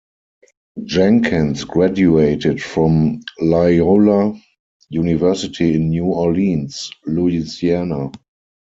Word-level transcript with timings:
Jenkins 0.83 1.63
graduated 1.63 2.59
from 2.59 3.21
Loyola 3.39 4.33
University 4.89 5.75
in 5.75 5.91
New 5.91 6.05
Orleans, 6.05 6.89
Louisiana. 7.05 8.11